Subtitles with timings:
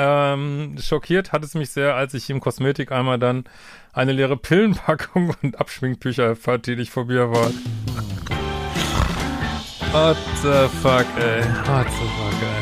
[0.00, 3.44] Ähm, schockiert hat es mich sehr, als ich im Kosmetik einmal dann
[3.92, 7.52] eine leere Pillenpackung und Abschminktücher fand, die nicht von mir waren.
[9.90, 11.42] What the fuck, ey.
[11.66, 12.57] What the fuck, ey.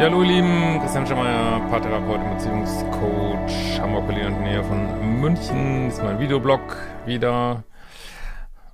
[0.00, 5.88] Ja, hallo ihr Lieben, Christian Schemmer, Paartherapeut und Beziehungscoach, Hamburg, Berlin und Nähe von München.
[5.88, 7.64] Das ist mein Videoblog wieder.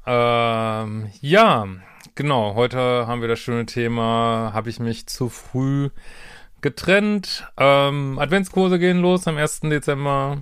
[0.06, 1.66] Ähm, ja,
[2.14, 5.90] genau, heute haben wir das schöne Thema, habe ich mich zu früh
[6.60, 7.50] getrennt.
[7.56, 9.62] Ähm, Adventskurse gehen los am 1.
[9.62, 10.38] Dezember.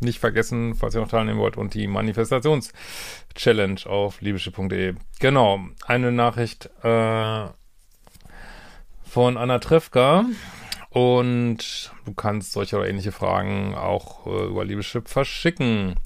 [0.00, 4.96] Nicht vergessen, falls ihr noch teilnehmen wollt, und die Manifestations-Challenge auf liebische.de.
[5.20, 7.46] Genau, eine Nachricht, äh,
[9.08, 10.24] von Anna Trefka.
[10.90, 15.96] Und du kannst solche oder ähnliche Fragen auch äh, über Liebeschip verschicken.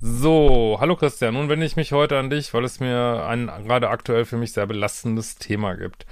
[0.00, 1.34] So, hallo Christian.
[1.34, 4.52] Nun wende ich mich heute an dich, weil es mir ein gerade aktuell für mich
[4.52, 6.06] sehr belastendes Thema gibt.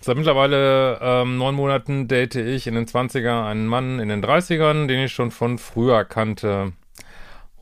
[0.00, 4.88] Seit mittlerweile ähm, neun Monaten date ich in den 20er einen Mann in den 30ern,
[4.88, 6.72] den ich schon von früher kannte.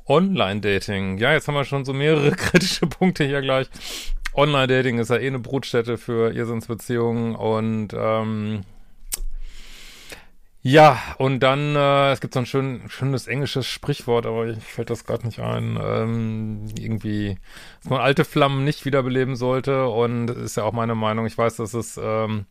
[0.07, 1.19] Online-Dating.
[1.19, 3.69] Ja, jetzt haben wir schon so mehrere kritische Punkte hier gleich.
[4.35, 8.63] Online-Dating ist ja eh eine Brutstätte für Irrsinnsbeziehungen und ähm,
[10.63, 14.91] ja, und dann, äh, es gibt so ein schön, schönes englisches Sprichwort, aber ich fällt
[14.91, 15.79] das gerade nicht ein.
[15.83, 17.39] Ähm, irgendwie,
[17.81, 19.87] dass man alte Flammen nicht wiederbeleben sollte.
[19.89, 21.25] Und ist ja auch meine Meinung.
[21.25, 22.45] Ich weiß, das ist ähm,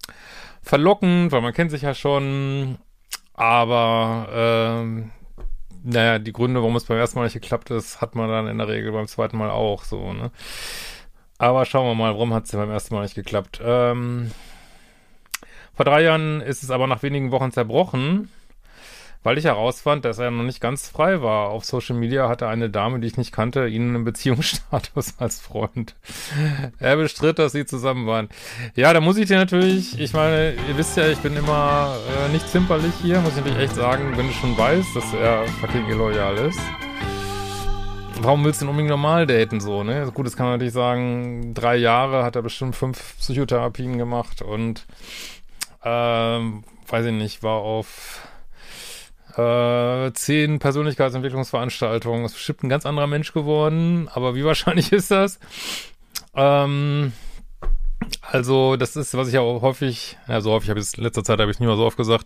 [0.64, 2.80] verlockend, weil man kennt sich ja schon.
[3.36, 5.12] Aber ähm,
[5.84, 8.58] naja, die Gründe, warum es beim ersten Mal nicht geklappt ist, hat man dann in
[8.58, 10.32] der Regel beim zweiten Mal auch so, ne?
[11.40, 13.62] Aber schauen wir mal, warum hat es beim ersten Mal nicht geklappt.
[13.64, 14.30] Ähm,
[15.74, 18.30] vor drei Jahren ist es aber nach wenigen Wochen zerbrochen,
[19.24, 21.48] weil ich herausfand, dass er noch nicht ganz frei war.
[21.48, 25.96] Auf Social Media hatte eine Dame, die ich nicht kannte, ihn im Beziehungsstatus als Freund.
[26.78, 28.28] er bestritt, dass sie zusammen waren.
[28.76, 31.96] Ja, da muss ich dir natürlich, ich meine, ihr wisst ja, ich bin immer
[32.26, 35.48] äh, nicht zimperlich hier, muss ich natürlich echt sagen, wenn du schon weißt, dass er
[35.62, 36.60] fucking illoyal ist
[38.22, 40.12] warum willst du denn unbedingt normal daten so, ne?
[40.14, 44.86] Gut, das kann man natürlich sagen, drei Jahre hat er bestimmt fünf Psychotherapien gemacht und
[45.84, 48.28] ähm, weiß ich nicht, war auf
[49.38, 52.26] äh, zehn Persönlichkeitsentwicklungsveranstaltungen.
[52.26, 55.40] Ist bestimmt ein ganz anderer Mensch geworden, aber wie wahrscheinlich ist das?
[56.36, 57.14] Ähm,
[58.22, 61.04] also, das ist, was ich ja auch häufig, ja, so häufig habe ich es in
[61.04, 62.26] letzter Zeit habe ich nicht mehr so oft gesagt,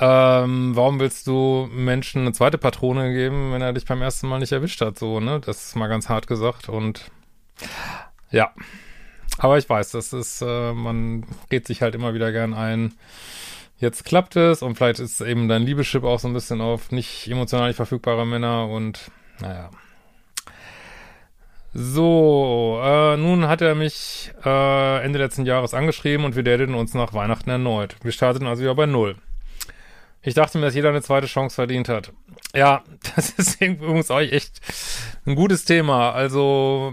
[0.00, 4.38] ähm, warum willst du Menschen eine zweite Patrone geben, wenn er dich beim ersten Mal
[4.38, 4.98] nicht erwischt hat?
[4.98, 5.40] So, ne?
[5.44, 7.10] Das ist mal ganz hart gesagt und
[8.30, 8.50] ja.
[9.36, 12.94] Aber ich weiß, das ist, äh, man geht sich halt immer wieder gern ein.
[13.78, 17.28] Jetzt klappt es und vielleicht ist eben dein Liebeschip auch so ein bisschen auf nicht
[17.28, 19.10] emotional nicht verfügbare Männer und
[19.40, 19.70] naja.
[21.74, 26.94] So, äh, nun hat er mich äh, Ende letzten Jahres angeschrieben und wir dateten uns
[26.94, 27.96] nach Weihnachten erneut.
[28.02, 29.16] Wir starteten also wieder bei Null.
[30.22, 32.12] Ich dachte mir, dass jeder eine zweite Chance verdient hat.
[32.54, 32.84] Ja,
[33.16, 34.60] das ist übrigens auch echt
[35.26, 36.12] ein gutes Thema.
[36.12, 36.92] Also,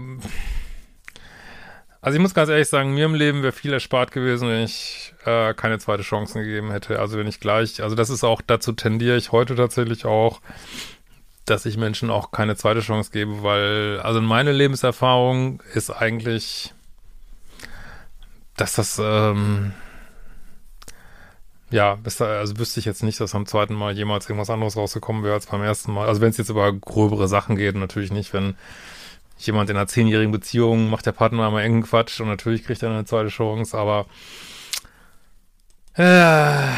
[2.00, 5.14] also ich muss ganz ehrlich sagen, mir im Leben wäre viel erspart gewesen, wenn ich
[5.24, 6.98] äh, keine zweite Chance gegeben hätte.
[7.00, 10.40] Also wenn ich gleich, also das ist auch, dazu tendiere ich heute tatsächlich auch,
[11.44, 16.72] dass ich Menschen auch keine zweite Chance gebe, weil, also meine Lebenserfahrung ist eigentlich,
[18.56, 19.72] dass das, ähm,
[21.70, 25.34] ja, also wüsste ich jetzt nicht, dass am zweiten Mal jemals irgendwas anderes rausgekommen wäre
[25.34, 26.08] als beim ersten Mal.
[26.08, 28.56] Also wenn es jetzt über gröbere Sachen geht, natürlich nicht, wenn
[29.38, 32.90] jemand in einer zehnjährigen Beziehung macht der Partner mal engen Quatsch und natürlich kriegt er
[32.90, 34.06] eine zweite Chance, aber
[35.94, 36.68] äh,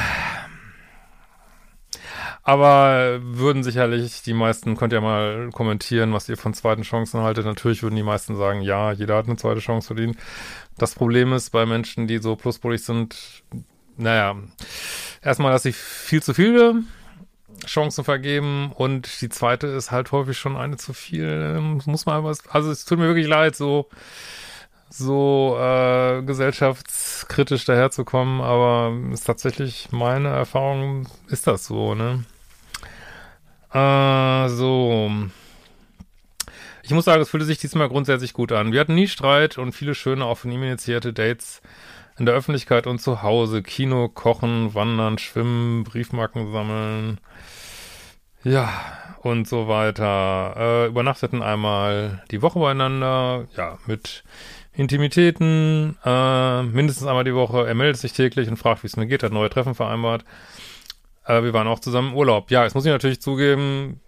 [2.43, 7.45] aber würden sicherlich die meisten, könnt ihr mal kommentieren, was ihr von zweiten Chancen haltet.
[7.45, 10.17] Natürlich würden die meisten sagen, ja, jeder hat eine zweite Chance verdient.
[10.79, 13.45] Das Problem ist bei Menschen, die so pluspolig sind,
[14.01, 14.37] naja,
[15.23, 16.83] erstmal, dass sie viel zu viele
[17.67, 21.57] Chancen vergeben und die zweite ist halt häufig schon eine zu viel.
[21.57, 23.89] Ähm, muss man was, also es tut mir wirklich leid, so
[24.93, 32.25] so äh, gesellschaftskritisch daherzukommen, aber ist tatsächlich meine Erfahrung, ist das so, ne?
[33.73, 35.11] Äh, so.
[36.83, 38.73] Ich muss sagen, es fühlte sich diesmal grundsätzlich gut an.
[38.73, 41.63] Wir hatten nie Streit und viele schöne, auch von ihm initiierte Dates
[42.21, 43.63] in der Öffentlichkeit und zu Hause.
[43.63, 47.19] Kino, Kochen, Wandern, Schwimmen, Briefmarken sammeln.
[48.45, 48.69] Ja,
[49.23, 50.55] und so weiter.
[50.57, 53.47] Äh, übernachteten einmal die Woche beieinander.
[53.57, 54.23] Ja, mit
[54.75, 57.67] Intimitäten, äh, mindestens einmal die Woche.
[57.67, 60.25] Er meldet sich täglich und fragt, wie es mir geht, hat neue Treffen vereinbart.
[61.25, 62.51] Äh, wir waren auch zusammen im Urlaub.
[62.51, 64.01] Ja, jetzt muss ich natürlich zugeben,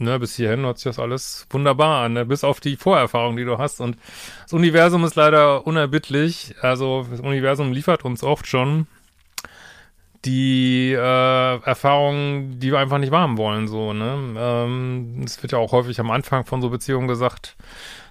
[0.00, 2.24] ne, bis hierhin hört sich das alles wunderbar an, ne?
[2.24, 3.80] bis auf die Vorerfahrung, die du hast.
[3.80, 3.96] Und
[4.42, 6.54] das Universum ist leider unerbittlich.
[6.60, 8.86] Also das Universum liefert uns oft schon
[10.24, 13.68] die äh, Erfahrungen, die wir einfach nicht wahrhaben wollen.
[13.68, 14.34] So, ne?
[14.36, 17.56] Ähm, es wird ja auch häufig am Anfang von so Beziehungen gesagt,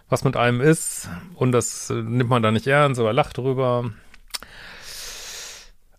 [0.10, 1.10] was mit einem ist.
[1.36, 3.92] Und das äh, nimmt man da nicht ernst oder lacht drüber.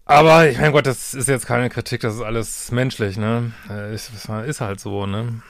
[0.06, 3.52] Aber ich mein Gott, das ist jetzt keine Kritik, das ist alles menschlich, ne?
[3.69, 4.11] Äh, ist,
[4.46, 5.43] ist halt so, ne?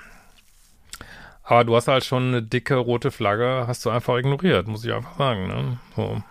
[1.51, 4.93] Aber du hast halt schon eine dicke rote Flagge, hast du einfach ignoriert, muss ich
[4.93, 5.79] einfach sagen, ne?
[5.97, 6.23] So.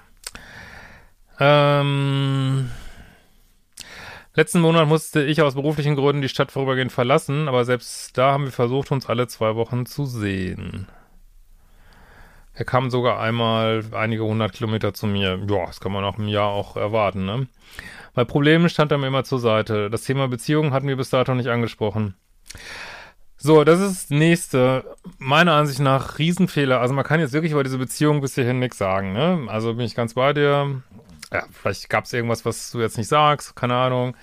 [1.39, 2.69] Ähm,
[4.35, 8.45] letzten Monat musste ich aus beruflichen Gründen die Stadt vorübergehend verlassen, aber selbst da haben
[8.45, 10.87] wir versucht, uns alle zwei Wochen zu sehen.
[12.53, 15.39] Er kam sogar einmal einige hundert Kilometer zu mir.
[15.49, 17.47] Ja, das kann man auch im Jahr auch erwarten, ne?
[18.13, 19.89] Bei Problemen stand er mir immer zur Seite.
[19.89, 22.13] Das Thema Beziehungen hatten wir bis dato nicht angesprochen.
[23.37, 24.83] So, das ist das nächste.
[25.19, 26.81] Meiner Ansicht nach Riesenfehler.
[26.81, 29.45] Also man kann jetzt wirklich über diese Beziehung bis hierhin nichts sagen, ne?
[29.47, 30.81] Also bin ich ganz bei dir.
[31.31, 34.15] Ja, vielleicht gab es irgendwas, was du jetzt nicht sagst, keine Ahnung.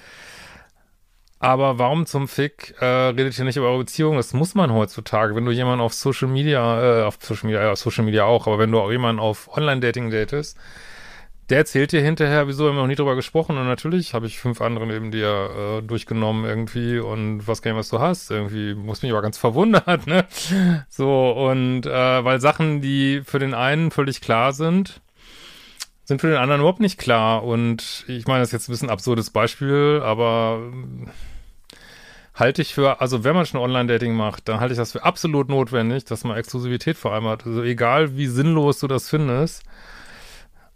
[1.39, 4.17] Aber warum zum Fick äh, redet ihr nicht über eure Beziehung?
[4.17, 5.37] Das muss man heutzutage.
[5.37, 8.59] Wenn du jemanden auf Social Media, äh, auf Social Media, ja, Social Media auch, aber
[8.59, 10.57] wenn du auch jemanden auf Online-Dating datest,
[11.51, 14.39] der erzählt dir hinterher, wieso haben wir noch nie drüber gesprochen und natürlich habe ich
[14.39, 18.31] fünf andere neben dir äh, durchgenommen irgendwie und was nicht, was du hast.
[18.31, 20.27] Irgendwie muss mich aber ganz verwundert, ne?
[20.89, 25.01] So, und äh, weil Sachen, die für den einen völlig klar sind,
[26.05, 27.45] sind für den anderen überhaupt nicht klar.
[27.45, 30.61] Und ich meine, das ist jetzt ein bisschen ein absurdes Beispiel, aber
[32.35, 35.49] halte ich für, also wenn man schon Online-Dating macht, dann halte ich das für absolut
[35.49, 37.47] notwendig, dass man Exklusivität vereinbart.
[37.47, 39.63] Also egal wie sinnlos du das findest,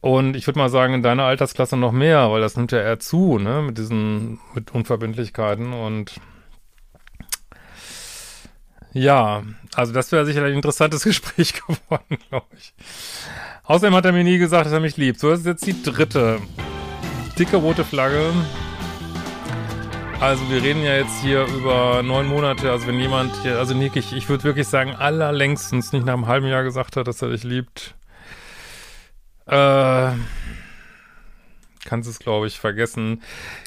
[0.01, 3.01] und ich würde mal sagen, in deiner Altersklasse noch mehr, weil das nimmt ja eher
[3.01, 6.21] zu, ne, mit diesen, mit Unverbindlichkeiten und
[8.93, 9.43] ja,
[9.75, 12.75] also das wäre sicher ein interessantes Gespräch geworden, glaube ich.
[13.65, 15.21] Außerdem hat er mir nie gesagt, dass er mich liebt.
[15.21, 16.41] So, das ist jetzt die dritte.
[17.39, 18.33] Dicke rote Flagge.
[20.21, 22.71] Also wir reden ja jetzt hier über neun Monate.
[22.73, 26.27] Also wenn jemand hier, also Nick, ich, ich würde wirklich sagen, allerlängstens nicht nach einem
[26.27, 27.95] halben Jahr gesagt hat, dass er dich liebt,
[29.49, 30.13] äh,
[31.85, 33.23] kannst es, glaube ich, vergessen.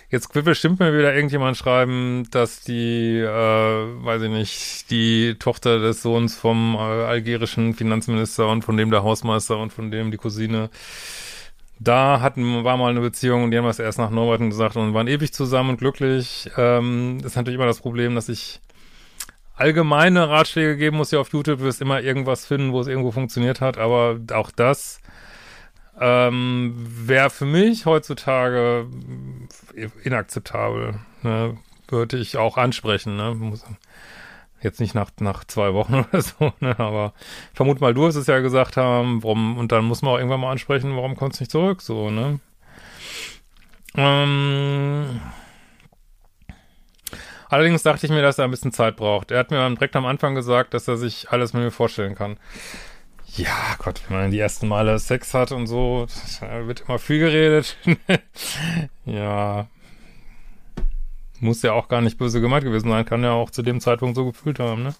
[0.09, 5.79] Jetzt wird bestimmt mal wieder irgendjemand schreiben, dass die, äh, weiß ich nicht, die Tochter
[5.79, 10.17] des Sohns vom äh, algerischen Finanzminister und von dem der Hausmeister und von dem die
[10.17, 10.69] Cousine,
[11.79, 14.93] da hatten, war mal eine Beziehung und die haben das erst nach neun gesagt und
[14.93, 16.51] waren ewig zusammen und glücklich.
[16.57, 18.59] Ähm, das ist natürlich immer das Problem, dass ich
[19.55, 23.61] allgemeine Ratschläge geben muss ja auf YouTube, wirst immer irgendwas finden, wo es irgendwo funktioniert
[23.61, 25.01] hat, aber auch das
[25.99, 28.87] ähm, wäre für mich heutzutage
[30.03, 30.99] inakzeptabel.
[31.21, 31.57] Ne?
[31.87, 33.17] Würde ich auch ansprechen.
[33.17, 33.35] Ne?
[33.35, 33.63] Muss,
[34.61, 36.77] jetzt nicht nach, nach zwei Wochen oder so, ne?
[36.79, 37.13] aber
[37.51, 40.17] ich vermute mal, du hast es ja gesagt haben, warum, und dann muss man auch
[40.17, 42.39] irgendwann mal ansprechen, warum kommst du nicht zurück, so, ne?
[43.95, 45.19] Ähm,
[47.49, 49.31] allerdings dachte ich mir, dass er ein bisschen Zeit braucht.
[49.31, 52.37] Er hat mir direkt am Anfang gesagt, dass er sich alles mit mir vorstellen kann.
[53.37, 56.07] Ja, Gott, wenn man die ersten Male Sex hat und so,
[56.65, 57.77] wird immer viel geredet.
[59.05, 59.67] ja.
[61.39, 64.15] Muss ja auch gar nicht böse gemeint gewesen sein, kann ja auch zu dem Zeitpunkt
[64.15, 64.95] so gefühlt haben, ne?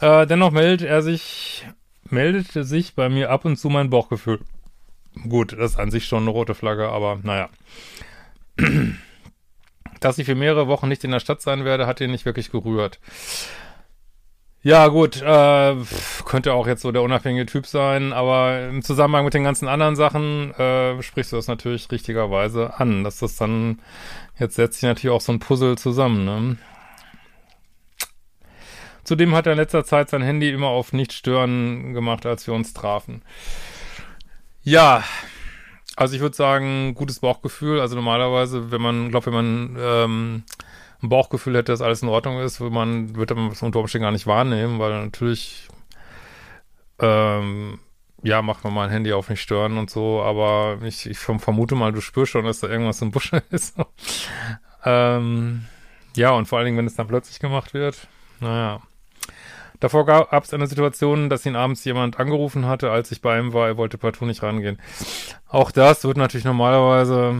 [0.00, 1.64] Äh, dennoch meldet er sich,
[2.10, 4.40] meldete sich bei mir ab und zu mein Bauchgefühl.
[5.28, 7.48] Gut, das ist an sich schon eine rote Flagge, aber naja.
[10.00, 12.50] Dass ich für mehrere Wochen nicht in der Stadt sein werde, hat ihn nicht wirklich
[12.50, 12.98] gerührt.
[14.64, 15.76] Ja, gut, äh,
[16.24, 19.96] könnte auch jetzt so der unabhängige Typ sein, aber im Zusammenhang mit den ganzen anderen
[19.96, 23.80] Sachen äh, sprichst du das natürlich richtigerweise an, dass das dann,
[24.38, 26.56] jetzt setzt sich natürlich auch so ein Puzzle zusammen, ne?
[29.02, 32.54] Zudem hat er in letzter Zeit sein Handy immer auf nicht stören gemacht, als wir
[32.54, 33.22] uns trafen.
[34.62, 35.02] Ja,
[35.96, 37.80] also ich würde sagen, gutes Bauchgefühl.
[37.80, 40.42] Also normalerweise, wenn man, glaube wenn man ähm,
[41.02, 44.04] ein Bauchgefühl hätte, dass alles in Ordnung ist, würde man, würde man das unter Umständen
[44.04, 45.68] gar nicht wahrnehmen, weil natürlich,
[47.00, 47.80] ähm,
[48.22, 51.74] ja, macht man mal ein Handy auf nicht stören und so, aber ich, ich vermute
[51.74, 53.76] mal, du spürst schon, dass da irgendwas im Busche ist.
[54.84, 55.64] ähm,
[56.14, 58.06] ja, und vor allen Dingen, wenn es dann plötzlich gemacht wird,
[58.40, 58.80] naja.
[59.80, 63.52] Davor gab es eine Situation, dass ihn abends jemand angerufen hatte, als ich bei ihm
[63.52, 64.78] war, er wollte partout nicht rangehen.
[65.48, 67.34] Auch das wird natürlich normalerweise,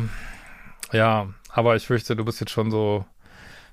[0.90, 3.04] ja, aber ich fürchte, du bist jetzt schon so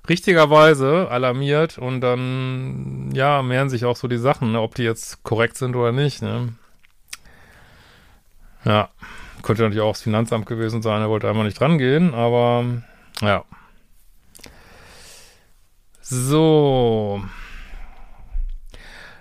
[0.08, 5.22] richtigerweise alarmiert und dann, ja, mehren sich auch so die Sachen, ne, ob die jetzt
[5.22, 6.54] korrekt sind oder nicht, ne.
[8.64, 8.90] Ja,
[9.42, 12.64] könnte natürlich auch das Finanzamt gewesen sein, er wollte einfach nicht dran gehen, aber
[13.20, 13.44] ja.
[16.02, 17.22] So.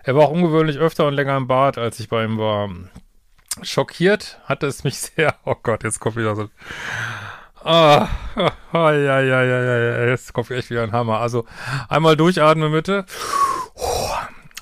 [0.03, 2.69] Er war auch ungewöhnlich öfter und länger im Bad, als ich bei ihm war.
[3.62, 5.36] Schockiert hatte es mich sehr.
[5.45, 6.50] Oh Gott, jetzt kommt wieder so.
[7.71, 8.09] Ah,
[8.73, 11.19] ah ja, ja, ja, ja, jetzt kommt echt wieder ein Hammer.
[11.19, 11.45] Also
[11.88, 13.05] einmal durchatmen bitte.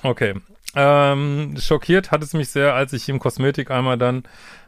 [0.04, 0.34] Okay.
[0.76, 4.24] Ähm, schockiert hat es mich sehr, als ich im Kosmetik einmal dann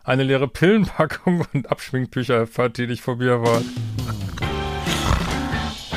[0.05, 3.65] eine leere Pillenpackung und Abschminktücher fand, die nicht von mir waren.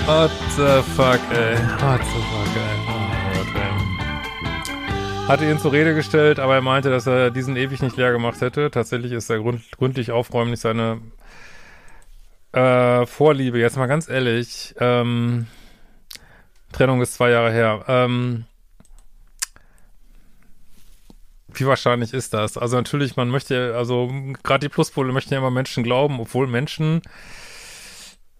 [0.07, 1.57] What the fuck, ey.
[1.79, 2.77] What the fuck, ey.
[2.89, 5.29] Oh Gott, ey.
[5.29, 8.41] Hatte ihn zur Rede gestellt, aber er meinte, dass er diesen ewig nicht leer gemacht
[8.41, 8.73] hätte.
[8.73, 10.99] Tatsächlich ist er gründlich aufräumen nicht seine
[12.53, 13.59] äh, Vorliebe.
[13.59, 14.75] Jetzt mal ganz ehrlich.
[14.79, 15.47] Ähm,
[16.73, 17.85] Trennung ist zwei Jahre her.
[17.89, 18.45] Ähm,
[21.55, 22.57] wie wahrscheinlich ist das?
[22.57, 24.11] Also natürlich, man möchte, also
[24.43, 27.03] gerade die Pluspole möchten ja immer Menschen glauben, obwohl Menschen,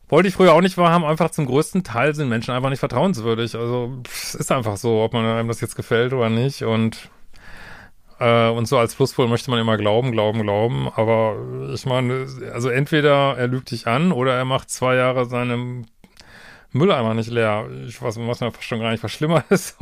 [0.09, 3.55] wollte ich früher auch nicht wahrhaben, einfach zum größten Teil sind Menschen einfach nicht vertrauenswürdig.
[3.55, 6.65] Also es ist einfach so, ob man einem das jetzt gefällt oder nicht.
[6.65, 7.11] Und
[8.23, 10.89] äh, und so als Pluspol möchte man immer glauben, glauben, glauben.
[10.95, 11.37] Aber
[11.75, 15.89] ich meine, also entweder er lügt dich an oder er macht zwei Jahre seinen
[16.71, 17.69] Mülleimer nicht leer.
[17.89, 19.77] Ich weiß, was mir fast schon gar nicht, was schlimmer ist.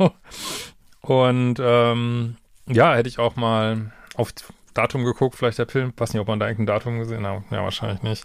[1.01, 4.33] Und ähm, ja, hätte ich auch mal auf
[4.73, 5.93] Datum geguckt, vielleicht der Film.
[5.95, 7.43] Weiß nicht, ob man da irgendein Datum gesehen hat.
[7.51, 8.23] Ja, wahrscheinlich nicht.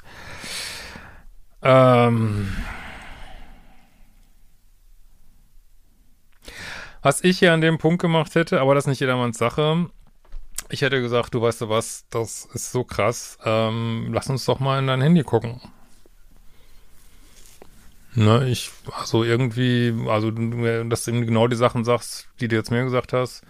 [1.60, 2.56] Ähm.
[7.02, 9.90] Was ich hier an dem Punkt gemacht hätte, aber das ist nicht jedermanns Sache.
[10.68, 13.38] Ich hätte gesagt, du weißt du was, das ist so krass.
[13.44, 15.60] Ähm, lass uns doch mal in dein Handy gucken.
[18.14, 22.84] Ne, ich, also irgendwie, also, dass du genau die Sachen sagst, die du jetzt mir
[22.84, 23.44] gesagt hast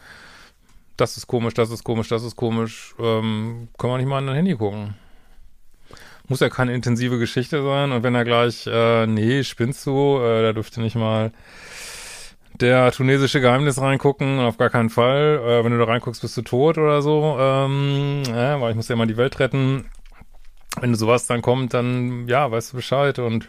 [0.97, 4.27] das ist komisch, das ist komisch, das ist komisch, ähm, kann man nicht mal an
[4.27, 4.95] dein Handy gucken.
[6.29, 10.43] Muss ja keine intensive Geschichte sein und wenn er gleich, äh, nee, spinnst du, äh,
[10.43, 11.33] da dürfte nicht mal
[12.61, 15.41] der tunesische Geheimnis reingucken, auf gar keinen Fall.
[15.45, 18.89] Äh, wenn du da reinguckst, bist du tot oder so, ähm, äh, weil ich muss
[18.89, 19.87] ja mal die Welt retten.
[20.81, 23.49] Wenn du sowas dann kommt, dann, ja, weißt du Bescheid und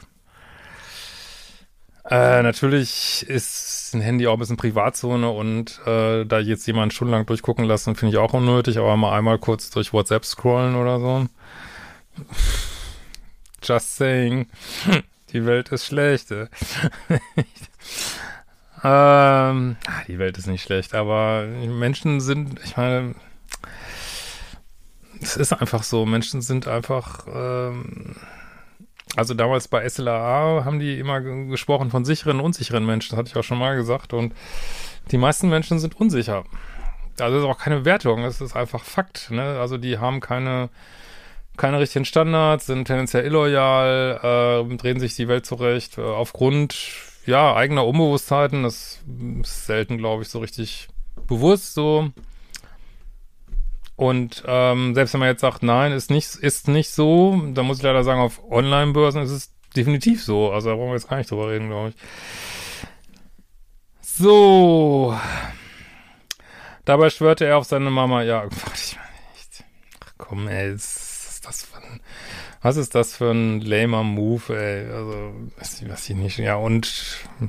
[2.10, 7.26] äh, natürlich ist ein Handy auch ein bisschen Privatzone und äh, da jetzt jemand stundenlang
[7.26, 11.28] durchgucken lassen, finde ich auch unnötig, aber mal einmal kurz durch WhatsApp scrollen oder so.
[13.62, 14.48] Just saying.
[15.34, 16.32] Die Welt ist schlecht.
[18.84, 23.15] ähm, die Welt ist nicht schlecht, aber Menschen sind, ich meine,
[25.22, 28.15] es ist einfach so, Menschen sind einfach ähm,
[29.15, 33.29] also damals bei SLAA haben die immer gesprochen von sicheren und unsicheren Menschen, das hatte
[33.29, 34.13] ich auch schon mal gesagt.
[34.13, 34.34] Und
[35.12, 36.43] die meisten Menschen sind unsicher.
[37.19, 39.31] Also das ist auch keine Wertung, es ist einfach Fakt.
[39.31, 39.60] Ne?
[39.60, 40.69] Also die haben keine,
[41.55, 46.75] keine richtigen Standards, sind tendenziell illoyal, äh, drehen sich die Welt zurecht äh, aufgrund
[47.27, 48.63] ja eigener Unbewusstheiten.
[48.63, 49.00] Das
[49.41, 50.88] ist selten, glaube ich, so richtig
[51.27, 52.10] bewusst so.
[53.96, 57.77] Und ähm, selbst wenn man jetzt sagt, nein, ist nicht, ist nicht so, dann muss
[57.77, 60.51] ich leider sagen, auf Online-Börsen ist es definitiv so.
[60.51, 61.96] Also da brauchen wir jetzt gar nicht drüber reden, glaube ich.
[64.01, 65.17] So.
[66.86, 69.03] Dabei schwörte er auf seine Mama, ja, ich mal
[69.34, 69.63] nicht.
[70.05, 72.00] Ach komm, ey, ist das für ein,
[72.62, 74.92] was ist das für ein lamer Move, ey?
[74.92, 76.86] Also, weiß ich, was ich nicht, ja, und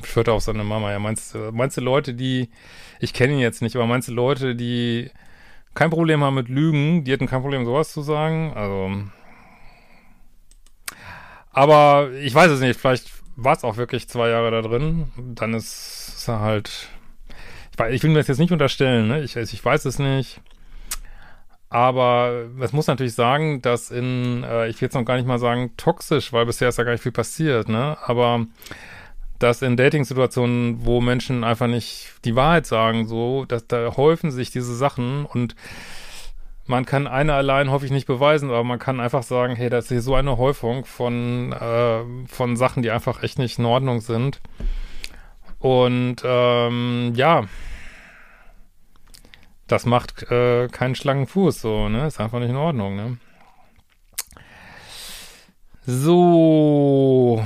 [0.04, 2.50] schwörte auf seine Mama, ja, meinst du, meinst du Leute, die,
[3.00, 5.10] ich kenne ihn jetzt nicht, aber meinst du Leute, die
[5.78, 7.04] kein Problem haben mit Lügen.
[7.04, 8.52] Die hätten kein Problem, sowas zu sagen.
[8.56, 8.90] Also.
[11.52, 12.80] Aber ich weiß es nicht.
[12.80, 15.12] Vielleicht war es auch wirklich zwei Jahre da drin.
[15.16, 16.88] Dann ist, ist er halt.
[17.70, 19.22] Ich, weiß, ich will mir das jetzt nicht unterstellen, ne?
[19.22, 20.40] Ich, ich weiß es nicht.
[21.70, 25.38] Aber es muss natürlich sagen, dass in, äh, ich will jetzt noch gar nicht mal
[25.38, 27.98] sagen toxisch, weil bisher ist ja gar nicht viel passiert, ne?
[28.04, 28.46] Aber
[29.38, 34.50] dass in Dating-Situationen, wo Menschen einfach nicht die Wahrheit sagen, so, dass da häufen sich
[34.50, 35.54] diese Sachen und
[36.66, 39.88] man kann eine allein häufig nicht beweisen, aber man kann einfach sagen, hey, das ist
[39.88, 44.40] hier so eine Häufung von, äh, von Sachen, die einfach echt nicht in Ordnung sind.
[45.60, 47.44] Und ähm, ja,
[49.68, 52.06] das macht äh, keinen schlanken Fuß, so, ne?
[52.06, 53.18] Ist einfach nicht in Ordnung, ne?
[55.86, 57.42] So.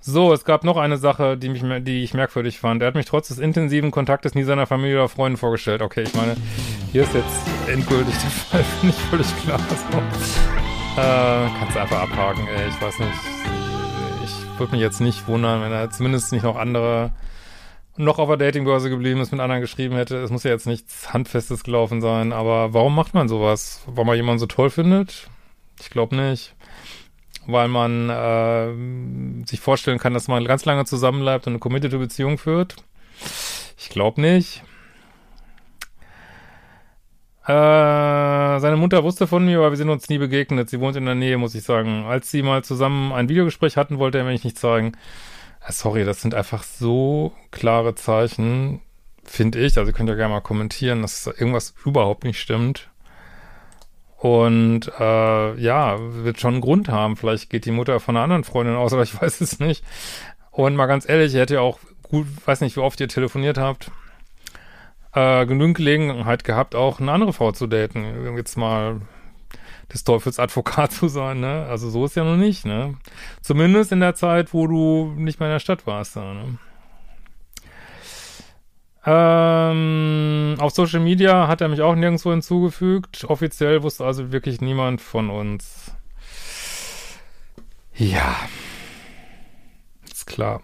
[0.00, 2.80] So, es gab noch eine Sache, die, mich, die ich merkwürdig fand.
[2.80, 5.82] Er hat mich trotz des intensiven Kontaktes nie seiner Familie oder Freunden vorgestellt.
[5.82, 6.36] Okay, ich meine,
[6.92, 9.58] hier ist jetzt endgültig der Fall, finde ich völlig klar.
[9.58, 9.98] So.
[11.00, 12.68] Äh, kannst du einfach abhaken, ey.
[12.68, 13.65] Ich weiß nicht.
[14.56, 17.12] Ich würde mich jetzt nicht wundern, wenn er zumindest nicht noch andere
[17.98, 20.16] noch auf der Datingbörse geblieben ist, mit anderen geschrieben hätte.
[20.16, 23.82] Es muss ja jetzt nichts Handfestes gelaufen sein, aber warum macht man sowas?
[23.84, 25.28] Weil man jemanden so toll findet?
[25.78, 26.54] Ich glaube nicht.
[27.46, 32.38] Weil man äh, sich vorstellen kann, dass man ganz lange zusammenbleibt und eine committed Beziehung
[32.38, 32.76] führt.
[33.76, 34.62] Ich glaube nicht.
[37.46, 40.68] Äh, seine Mutter wusste von mir, aber wir sind uns nie begegnet.
[40.68, 42.04] Sie wohnt in der Nähe, muss ich sagen.
[42.04, 44.92] Als sie mal zusammen ein Videogespräch hatten, wollte er mir nicht zeigen.
[45.64, 48.80] Äh, sorry, das sind einfach so klare Zeichen,
[49.22, 49.78] finde ich.
[49.78, 52.90] Also ihr könnt ja gerne mal kommentieren, dass irgendwas überhaupt nicht stimmt.
[54.16, 57.16] Und äh, ja, wird schon einen Grund haben.
[57.16, 59.84] Vielleicht geht die Mutter von einer anderen Freundin aus, aber ich weiß es nicht.
[60.50, 63.56] Und mal ganz ehrlich, ihr hättet ja auch gut, weiß nicht, wie oft ihr telefoniert
[63.56, 63.92] habt
[65.16, 68.36] äh, genügend Gelegenheit gehabt, auch eine andere Frau zu daten.
[68.36, 69.00] Jetzt mal
[69.92, 71.66] des Teufels Advokat zu sein, ne?
[71.68, 72.96] Also so ist ja noch nicht, ne?
[73.40, 76.58] Zumindest in der Zeit, wo du nicht mehr in der Stadt warst, da, ne?
[79.08, 83.24] Ähm, auf Social Media hat er mich auch nirgendwo hinzugefügt.
[83.24, 85.92] Offiziell wusste also wirklich niemand von uns.
[87.94, 88.36] Ja.
[90.10, 90.60] Ist klar.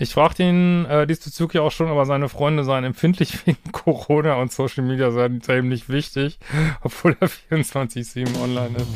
[0.00, 4.52] Ich fragte ihn äh, diesbezüglich auch schon, aber seine Freunde seien empfindlich wegen Corona und
[4.52, 6.38] Social Media seien ihm nicht wichtig,
[6.82, 8.86] obwohl er 24-7 online ist.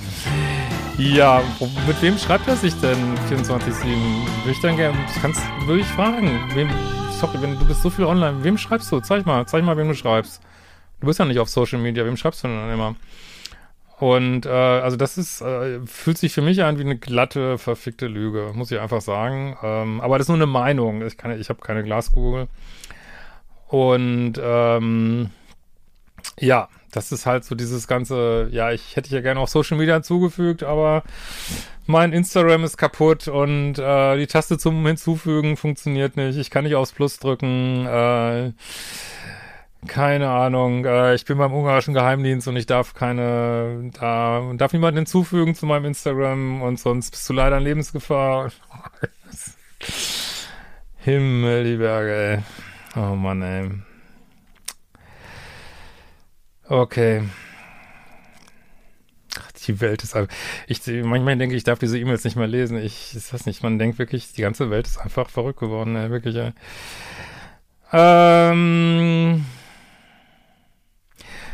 [0.99, 1.42] Ja,
[1.87, 3.82] mit wem schreibt er sich denn 24-7?
[4.44, 6.38] Will ich dann gerne, kannst, würde ich fragen.
[6.54, 6.68] Wem,
[7.18, 9.00] sorry, wenn du bist so viel online, wem schreibst du?
[9.00, 10.40] Zeig mal, zeig mal, wem du schreibst.
[11.00, 12.94] Du bist ja nicht auf Social Media, wem schreibst du denn dann immer?
[14.02, 18.09] Und äh, also das ist, äh, fühlt sich für mich an wie eine glatte, verfickte
[18.09, 19.56] Lüge, muss ich einfach sagen.
[19.62, 21.06] Ähm, aber das ist nur eine Meinung.
[21.06, 22.49] Ich, kann, ich habe keine Glaskugel.
[23.68, 25.30] Und ähm,
[26.40, 29.94] ja, das ist halt so dieses ganze, ja, ich hätte ja gerne auch Social Media
[29.94, 31.04] hinzugefügt, aber
[31.87, 36.38] mein Instagram ist kaputt und äh, die Taste zum Hinzufügen funktioniert nicht.
[36.38, 37.87] Ich kann nicht aufs Plus drücken.
[37.87, 38.50] Äh,
[39.86, 44.96] keine Ahnung, äh, ich bin beim ungarischen Geheimdienst und ich darf keine, da darf niemand
[44.96, 48.52] hinzufügen zu meinem Instagram und sonst bist du leider in Lebensgefahr.
[50.98, 52.38] Himmel, die Berge, ey.
[52.94, 53.70] Oh Mann, ey.
[56.68, 57.22] Okay.
[59.66, 60.35] Die Welt ist einfach,
[60.66, 62.78] ich, manchmal denke ich, ich darf diese E-Mails nicht mehr lesen.
[62.78, 66.11] Ich, ist das nicht, man denkt wirklich, die ganze Welt ist einfach verrückt geworden, ey,
[66.11, 66.52] wirklich, ey.
[67.92, 69.44] Ähm,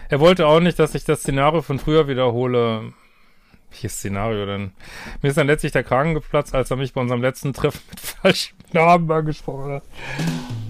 [0.09, 2.93] er wollte auch nicht, dass ich das Szenario von früher wiederhole.
[3.71, 4.73] Welches Szenario denn?
[5.21, 8.01] Mir ist dann letztlich der Kragen geplatzt, als er mich bei unserem letzten Treffen mit
[8.23, 9.83] falschem Namen angesprochen hat.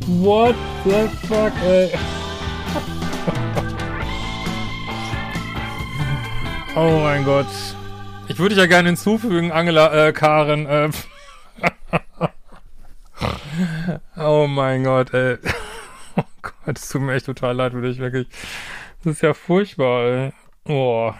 [0.07, 1.90] What the fuck, ey?
[6.74, 7.46] oh mein Gott.
[8.27, 10.90] Ich würde dich ja gerne hinzufügen, Angela, äh, Karen, äh.
[14.16, 15.38] oh mein Gott, ey.
[16.16, 18.27] Oh Gott, es tut mir echt total leid für dich, wirklich.
[19.04, 20.32] Das ist ja furchtbar, ey.
[20.64, 21.14] Oh.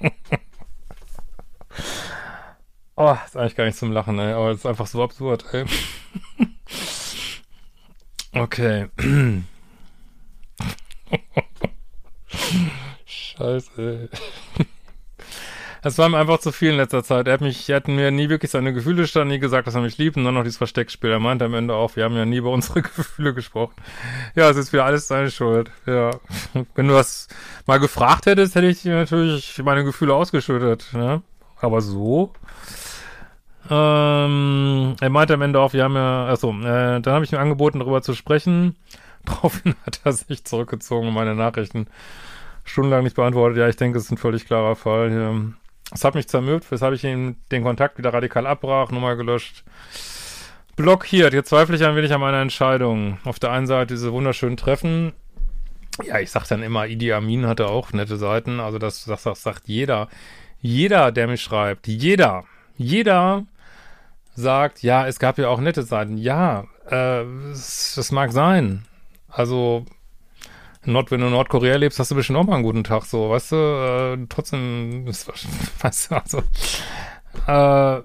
[2.96, 4.32] oh, ist eigentlich gar nicht zum Lachen, ey.
[4.32, 5.66] Aber es ist einfach so absurd, ey.
[8.40, 8.88] okay.
[13.04, 14.66] Scheiße, ey.
[15.86, 17.28] Es war ihm einfach zu viel in letzter Zeit.
[17.28, 19.82] Er hat mich, er hat mir nie wirklich seine Gefühle stand, nie gesagt, dass er
[19.82, 21.10] mich liebt und dann noch dieses Versteckspiel.
[21.10, 23.74] Er meinte am Ende auch, wir haben ja nie über unsere Gefühle gesprochen.
[24.34, 25.70] Ja, es ist wieder alles seine Schuld.
[25.86, 26.10] Ja.
[26.74, 27.28] Wenn du das
[27.66, 31.22] mal gefragt hättest, hätte ich natürlich meine Gefühle ausgeschüttet, ne?
[31.60, 32.32] Aber so?
[33.70, 37.38] Ähm, er meinte am Ende auch, wir haben ja, achso, äh, dann habe ich ihm
[37.38, 38.74] angeboten, darüber zu sprechen.
[39.24, 41.86] Daraufhin hat er sich zurückgezogen und meine Nachrichten
[42.64, 43.58] stundenlang nicht beantwortet.
[43.58, 45.54] Ja, ich denke, es ist ein völlig klarer Fall hier.
[45.92, 49.64] Es hat mich zermürbt, weshalb ich ihm den Kontakt wieder radikal abbrach, Nummer gelöscht.
[50.74, 51.32] Blockiert.
[51.32, 53.18] Jetzt zweifle ich ein wenig an meiner Entscheidung.
[53.24, 55.12] Auf der einen Seite diese wunderschönen Treffen.
[56.04, 58.60] Ja, ich sag dann immer, Idi Amin hatte auch nette Seiten.
[58.60, 60.08] Also das, das, das sagt jeder.
[60.60, 61.86] Jeder, der mich schreibt.
[61.86, 62.44] Jeder.
[62.76, 63.46] Jeder
[64.34, 66.18] sagt, ja, es gab ja auch nette Seiten.
[66.18, 68.84] Ja, äh, das mag sein.
[69.28, 69.86] Also
[70.86, 73.30] Nord, wenn du in Nordkorea lebst, hast du bestimmt auch mal einen guten Tag, so,
[73.30, 75.28] weißt du, äh, trotzdem, das,
[75.80, 76.42] weißt du, also,
[77.46, 78.02] äh,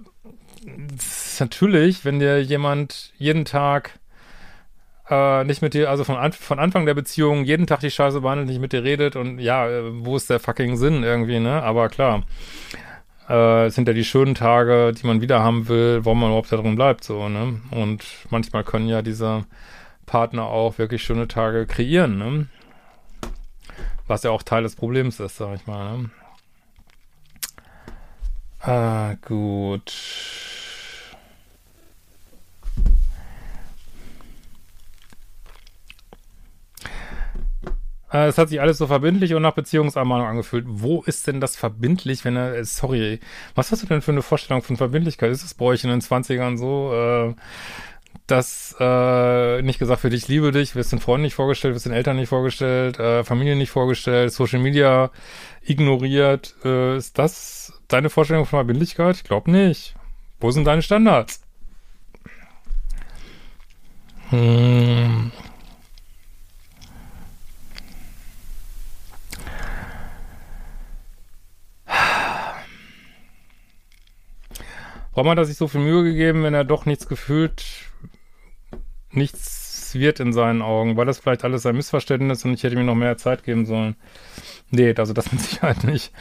[1.39, 3.99] natürlich, wenn dir jemand jeden Tag
[5.09, 8.47] äh, nicht mit dir, also von, von Anfang der Beziehung jeden Tag die Scheiße behandelt,
[8.47, 11.61] nicht mit dir redet und ja, äh, wo ist der fucking Sinn irgendwie, ne?
[11.61, 12.23] Aber klar,
[13.27, 16.57] äh, sind ja die schönen Tage, die man wieder haben will, warum man überhaupt da
[16.57, 17.59] drin bleibt, so, ne?
[17.71, 19.45] Und manchmal können ja diese
[20.05, 22.47] Partner auch wirklich schöne Tage kreieren, ne?
[24.07, 25.97] Was ja auch Teil des Problems ist, sag ich mal.
[25.97, 26.09] Ne?
[28.59, 29.91] Ah, gut.
[38.11, 40.65] Äh, es hat sich alles so verbindlich und nach Beziehungsanmahnung angefühlt.
[40.67, 43.19] Wo ist denn das verbindlich, wenn er, äh, sorry,
[43.55, 45.31] was hast du denn für eine Vorstellung von Verbindlichkeit?
[45.31, 46.93] Ist es bei euch in den 20ern so?
[46.93, 47.35] Äh,
[48.31, 51.91] dass äh, nicht gesagt wird, ich liebe dich, wirst den Freunden nicht vorgestellt, wirst den
[51.91, 55.11] Eltern nicht vorgestellt, äh, Familie nicht vorgestellt, Social Media
[55.61, 56.55] ignoriert.
[56.63, 59.17] Äh, ist das deine Vorstellung von Verbindlichkeit?
[59.17, 59.95] Ich glaube nicht.
[60.39, 61.41] Wo sind deine Standards?
[64.29, 65.31] Hm.
[75.13, 77.90] Warum hat er sich so viel Mühe gegeben, wenn er doch nichts gefühlt,
[79.11, 80.97] nichts wird in seinen Augen?
[80.97, 83.95] War das vielleicht alles ein Missverständnis und ich hätte mir noch mehr Zeit geben sollen?
[84.69, 86.11] Nee, also das mit Sicherheit nicht.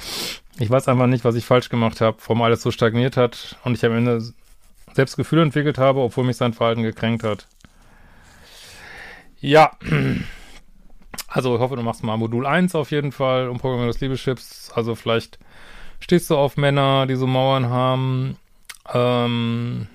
[0.58, 3.74] Ich weiß einfach nicht, was ich falsch gemacht habe, warum alles so stagniert hat und
[3.74, 4.22] ich am Ende
[4.92, 7.46] selbst Gefühle entwickelt habe, obwohl mich sein Verhalten gekränkt hat.
[9.40, 9.72] Ja,
[11.28, 14.70] also ich hoffe, du machst mal Modul 1 auf jeden Fall, umprogrammieren des Liebeschips.
[14.74, 15.38] Also vielleicht
[16.00, 18.36] stehst du auf Männer, die so Mauern haben
[18.92, 19.86] ähm,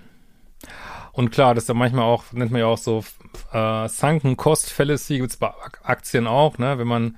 [1.15, 3.03] und klar, das ist ja manchmal auch, nennt man ja auch so
[3.53, 5.49] äh, Sunken Cost Fallacy, gibt's bei
[5.83, 6.77] Aktien auch, ne?
[6.77, 7.17] Wenn man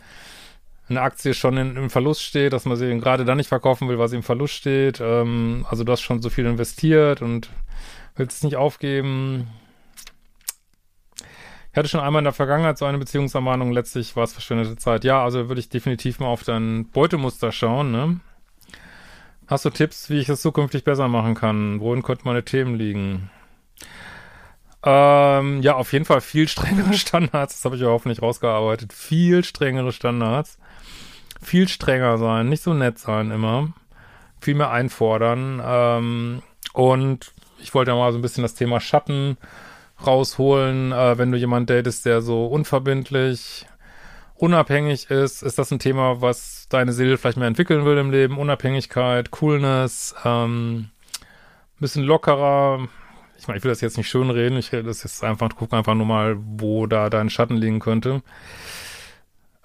[0.88, 3.98] eine Aktie schon in, im Verlust steht, dass man sie gerade dann nicht verkaufen will,
[3.98, 5.02] weil sie im Verlust steht.
[5.02, 7.50] Ähm, also du hast schon so viel investiert und
[8.16, 9.48] willst es nicht aufgeben.
[11.72, 15.04] Ich hatte schon einmal in der Vergangenheit so eine Beziehungsermahnung, letztlich war es verschwendete Zeit.
[15.04, 18.20] Ja, also würde ich definitiv mal auf dein Beutemuster schauen, ne?
[19.48, 21.80] Hast du Tipps, wie ich es zukünftig besser machen kann?
[21.80, 23.30] Wohin könnten meine Themen liegen?
[24.84, 27.56] Ähm, ja, auf jeden Fall viel strengere Standards.
[27.56, 28.94] Das habe ich ja hoffentlich rausgearbeitet.
[28.94, 30.58] Viel strengere Standards.
[31.42, 33.74] Viel strenger sein, nicht so nett sein immer.
[34.40, 35.62] Viel mehr einfordern.
[35.64, 36.42] Ähm,
[36.74, 39.38] und ich wollte ja mal so ein bisschen das Thema Schatten
[40.06, 40.92] rausholen.
[40.92, 43.66] Äh, wenn du jemanden datest, der so unverbindlich,
[44.36, 48.38] unabhängig ist, ist das ein Thema, was deine Seele vielleicht mehr entwickeln will im Leben.
[48.38, 50.90] Unabhängigkeit, Coolness, ähm,
[51.80, 52.88] bisschen lockerer.
[53.40, 54.58] Ich meine, ich will das jetzt nicht schön reden.
[54.58, 58.22] Ich das jetzt einfach, gucke einfach nur mal, wo da dein Schatten liegen könnte.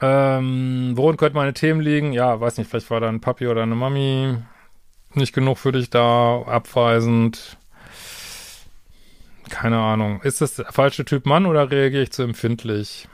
[0.01, 2.13] Ähm, worin könnten meine Themen liegen?
[2.13, 4.37] Ja, weiß nicht, vielleicht war da ein Papi oder eine Mami
[5.15, 7.57] nicht genug für dich da, abweisend.
[9.49, 10.21] Keine Ahnung.
[10.23, 13.09] Ist das der falsche Typ Mann oder reagiere ich zu empfindlich?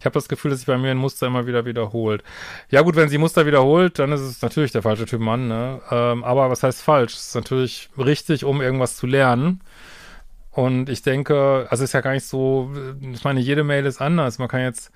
[0.00, 2.24] Ich habe das Gefühl, dass sich bei mir ein Muster immer wieder wiederholt.
[2.70, 5.46] Ja gut, wenn sie Muster wiederholt, dann ist es natürlich der falsche Typ Mann.
[5.46, 5.80] Ne?
[5.90, 7.12] Ähm, aber was heißt falsch?
[7.12, 9.60] Es ist natürlich richtig, um irgendwas zu lernen.
[10.52, 12.70] Und ich denke, also ist ja gar nicht so,
[13.12, 14.38] ich meine, jede Mail ist anders.
[14.38, 14.90] Man kann jetzt,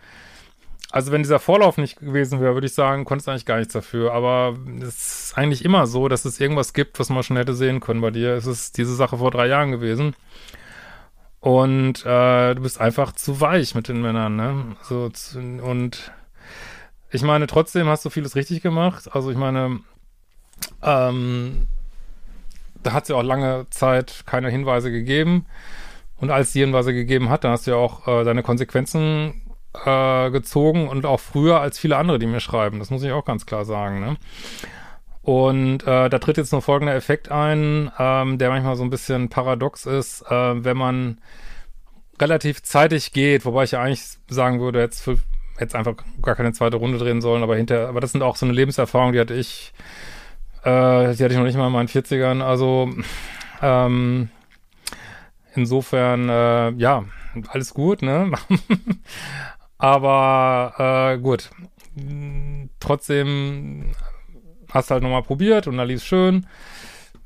[0.90, 3.74] also wenn dieser Vorlauf nicht gewesen wäre, würde ich sagen, konntest du eigentlich gar nichts
[3.74, 4.14] dafür.
[4.14, 7.80] Aber es ist eigentlich immer so, dass es irgendwas gibt, was man schon hätte sehen
[7.80, 8.32] können bei dir.
[8.34, 10.16] Es ist diese Sache vor drei Jahren gewesen.
[11.44, 14.76] Und äh, du bist einfach zu weich mit den Männern, ne?
[14.80, 16.10] So, zu, und
[17.10, 19.14] ich meine, trotzdem hast du vieles richtig gemacht.
[19.14, 19.80] Also ich meine,
[20.82, 21.66] ähm,
[22.82, 25.44] da hat es ja auch lange Zeit keine Hinweise gegeben.
[26.16, 29.42] Und als die Hinweise gegeben hat, dann hast du ja auch äh, deine Konsequenzen
[29.84, 32.78] äh, gezogen und auch früher als viele andere, die mir schreiben.
[32.78, 34.16] Das muss ich auch ganz klar sagen, ne?
[35.24, 39.30] Und äh, da tritt jetzt noch folgender Effekt ein, ähm, der manchmal so ein bisschen
[39.30, 41.18] paradox ist, äh, wenn man
[42.20, 45.18] relativ zeitig geht, wobei ich ja eigentlich sagen würde, jetzt für,
[45.58, 48.44] jetzt einfach gar keine zweite Runde drehen sollen, aber hinter, aber das sind auch so
[48.44, 49.72] eine Lebenserfahrung, die hatte ich,
[50.62, 52.90] äh, die hatte ich noch nicht mal in meinen 40ern, also
[53.62, 54.28] ähm,
[55.54, 57.04] insofern, äh, ja,
[57.48, 58.30] alles gut, ne?
[59.78, 61.50] aber äh, gut.
[62.78, 63.86] Trotzdem
[64.74, 66.46] hast halt nochmal probiert und da lief schön.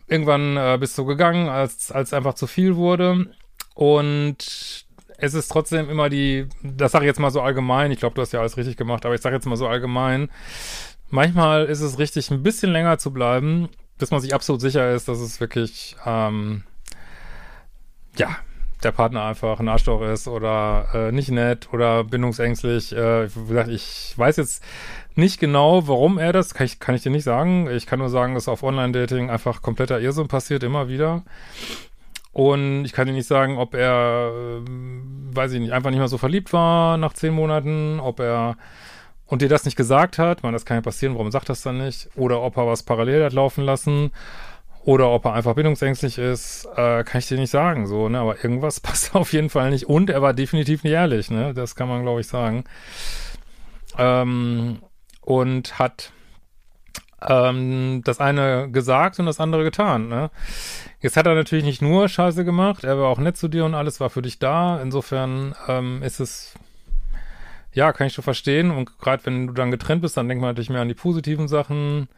[0.07, 3.27] Irgendwann äh, bist du gegangen, als, als einfach zu viel wurde.
[3.75, 4.87] Und
[5.19, 8.23] es ist trotzdem immer die, das sage ich jetzt mal so allgemein, ich glaube, du
[8.23, 10.31] hast ja alles richtig gemacht, aber ich sage jetzt mal so allgemein,
[11.11, 15.09] manchmal ist es richtig, ein bisschen länger zu bleiben, bis man sich absolut sicher ist,
[15.09, 16.63] dass es wirklich, ähm,
[18.17, 18.37] ja,
[18.83, 22.93] der Partner einfach ein Arschloch ist oder äh, nicht nett oder bindungsängstlich.
[22.93, 24.63] Äh, wie gesagt, ich weiß jetzt
[25.18, 27.68] nicht genau, warum er das, kann ich, kann ich dir nicht sagen.
[27.70, 31.24] Ich kann nur sagen, dass auf Online-Dating einfach kompletter Irrsinn passiert, immer wieder.
[32.33, 34.70] Und ich kann dir nicht sagen, ob er, äh,
[35.35, 38.57] weiß ich nicht, einfach nicht mehr so verliebt war nach zehn Monaten, ob er
[39.26, 41.78] und dir das nicht gesagt hat, man, das kann ja passieren, warum sagt das dann
[41.78, 42.09] nicht?
[42.16, 44.11] Oder ob er was parallel hat laufen lassen
[44.85, 48.20] oder ob er einfach bindungsängstlich ist, äh, kann ich dir nicht sagen, so, ne?
[48.20, 49.87] Aber irgendwas passt auf jeden Fall nicht.
[49.87, 51.52] Und er war definitiv nicht ehrlich, ne?
[51.52, 52.64] Das kann man, glaube ich, sagen.
[53.98, 54.78] Ähm,
[55.29, 56.11] und hat
[57.29, 60.31] ähm, das eine gesagt und das andere getan, ne?
[61.01, 63.75] Jetzt hat er natürlich nicht nur Scheiße gemacht, er war auch nett zu dir und
[63.75, 64.81] alles war für dich da.
[64.81, 66.55] Insofern ähm, ist es
[67.75, 68.71] ja, kann ich schon verstehen.
[68.71, 71.47] Und gerade wenn du dann getrennt bist, dann denkt man natürlich mehr an die positiven
[71.47, 72.09] Sachen.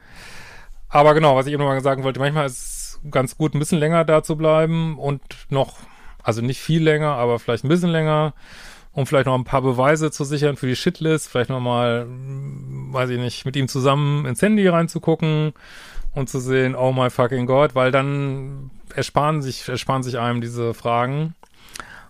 [0.89, 3.79] Aber genau, was ich eben nochmal sagen wollte, manchmal ist es ganz gut, ein bisschen
[3.81, 5.79] länger da zu bleiben und noch,
[6.23, 8.35] also nicht viel länger, aber vielleicht ein bisschen länger,
[9.01, 13.19] um vielleicht noch ein paar Beweise zu sichern für die Shitlist, vielleicht nochmal, weiß ich
[13.19, 15.55] nicht, mit ihm zusammen ins Handy reinzugucken
[16.15, 20.75] und zu sehen, oh my fucking God, weil dann ersparen sich, ersparen sich einem diese
[20.75, 21.35] Fragen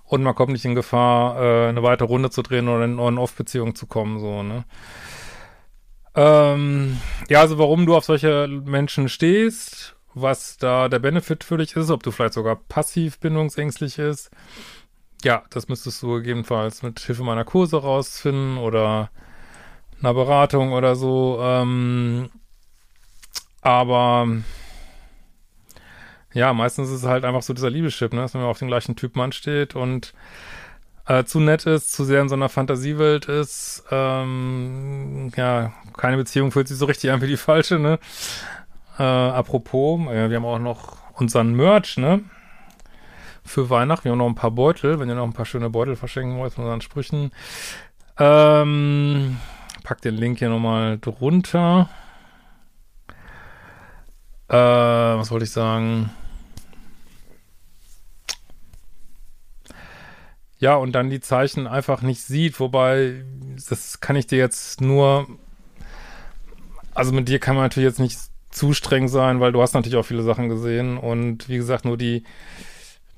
[0.05, 3.03] und man kommt nicht in Gefahr, äh, eine weitere Runde zu drehen oder in eine
[3.03, 4.64] On-Off-Beziehung zu kommen, so, ne.
[6.16, 6.98] Ähm,
[7.29, 11.90] ja, also warum du auf solche Menschen stehst, was da der Benefit für dich ist,
[11.90, 14.31] ob du vielleicht sogar passiv bindungsängstlich ist.
[15.23, 19.11] Ja, das müsstest du gegebenenfalls mit Hilfe meiner Kurse rausfinden oder
[20.01, 21.39] einer Beratung oder so.
[21.43, 22.31] Ähm,
[23.61, 24.27] aber
[26.33, 28.97] ja, meistens ist es halt einfach so dieser Liebeschip, ne, dass man auf den gleichen
[28.97, 30.15] Typ Mann steht und
[31.07, 36.53] äh, zu nett ist, zu sehr in so einer Fantasiewelt ist, ähm, ja, keine Beziehung
[36.53, 37.99] fühlt sich so richtig an wie die falsche, ne?
[38.99, 42.21] Äh, apropos, äh, wir haben auch noch unseren Merch, ne?
[43.44, 44.05] Für Weihnachten.
[44.05, 46.55] Wir haben noch ein paar Beutel, wenn ihr noch ein paar schöne Beutel verschenken wollt
[46.55, 47.33] von unseren Sprüchen.
[48.18, 49.38] Ähm,
[49.83, 51.88] pack den Link hier nochmal drunter.
[54.48, 56.11] Äh, was wollte ich sagen?
[60.59, 63.24] Ja, und dann die Zeichen einfach nicht sieht, wobei,
[63.68, 65.26] das kann ich dir jetzt nur,
[66.94, 68.18] also mit dir kann man natürlich jetzt nicht
[68.50, 71.96] zu streng sein, weil du hast natürlich auch viele Sachen gesehen und wie gesagt, nur
[71.96, 72.24] die,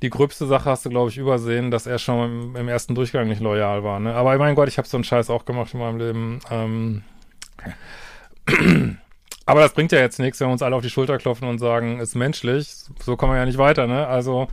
[0.02, 3.28] die gröbste Sache hast du, glaube ich, übersehen, dass er schon im, im, ersten Durchgang
[3.28, 4.14] nicht loyal war, ne?
[4.14, 6.40] Aber mein Gott, ich habe so einen Scheiß auch gemacht in meinem Leben.
[6.50, 7.02] Ähm,
[9.46, 11.58] aber das bringt ja jetzt nichts, wenn wir uns alle auf die Schulter klopfen und
[11.58, 12.74] sagen, ist menschlich.
[13.00, 14.08] So kommen wir ja nicht weiter, ne?
[14.08, 14.48] Also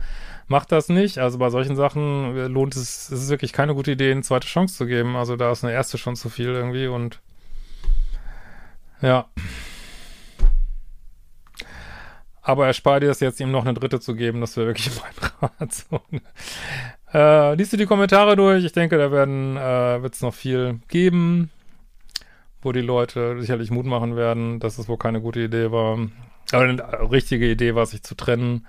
[0.46, 1.18] macht das nicht.
[1.18, 4.46] Also bei solchen Sachen äh, lohnt es, es ist wirklich keine gute Idee, eine zweite
[4.46, 5.16] Chance zu geben.
[5.16, 7.20] Also da ist eine erste schon zu viel irgendwie und
[9.02, 9.26] ja.
[12.42, 14.90] Aber erspare dir das jetzt, ihm noch eine dritte zu geben, das wäre wirklich
[15.40, 15.72] mein Rat.
[15.72, 16.20] So, ne?
[17.12, 18.64] äh, liest du die Kommentare durch?
[18.64, 21.50] Ich denke, da werden, äh, wird es noch viel geben,
[22.62, 25.98] wo die Leute sicherlich Mut machen werden, dass es wohl keine gute Idee war.
[26.52, 28.66] Aber eine richtige Idee war, sich zu trennen.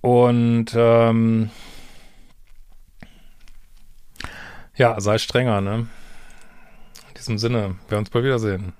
[0.00, 1.50] Und ähm,
[4.74, 5.86] ja, sei strenger, ne?
[7.08, 8.72] In diesem Sinne, wir uns bald wiedersehen.